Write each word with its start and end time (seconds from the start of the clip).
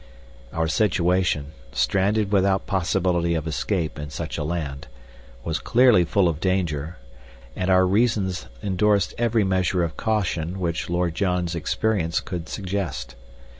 Our 0.51 0.67
situation, 0.67 1.51
stranded 1.73 2.31
without 2.31 2.65
possibility 2.65 3.35
of 3.35 3.45
escape 3.45 3.99
in 3.99 4.09
such 4.09 4.39
a 4.39 4.43
land, 4.43 4.87
was 5.43 5.59
clearly 5.59 6.05
full 6.05 6.27
of 6.27 6.39
danger, 6.39 6.97
and 7.55 7.69
our 7.69 7.85
reasons 7.85 8.47
endorsed 8.63 9.13
every 9.19 9.43
measure 9.43 9.83
of 9.83 9.97
caution 9.97 10.59
which 10.59 10.89
Lord 10.89 11.13
John's 11.13 11.53
experience 11.53 12.19
could 12.19 12.49
suggest. 12.49 13.13